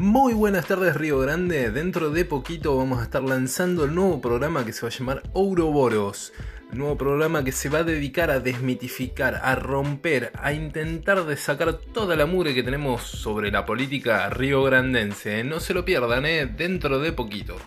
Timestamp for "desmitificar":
8.40-9.38